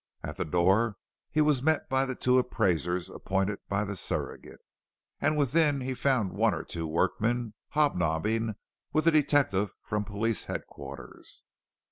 At 0.23 0.37
the 0.37 0.45
door 0.45 0.95
he 1.29 1.41
was 1.41 1.61
met 1.61 1.87
by 1.87 2.05
the 2.07 2.15
two 2.15 2.39
Appraisers 2.39 3.07
appointed 3.07 3.59
by 3.69 3.83
the 3.85 3.95
Surrogate, 3.95 4.61
and 5.19 5.37
within 5.37 5.81
he 5.81 5.93
found 5.93 6.33
one 6.33 6.55
or 6.55 6.63
two 6.63 6.87
workmen 6.87 7.53
hob 7.69 7.95
nobbing 7.95 8.55
with 8.93 9.05
a 9.05 9.11
detective 9.11 9.75
from 9.83 10.03
police 10.03 10.45
headquarters. 10.45 11.43